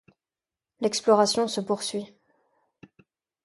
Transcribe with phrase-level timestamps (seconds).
[0.79, 2.11] L'exploration se poursuit.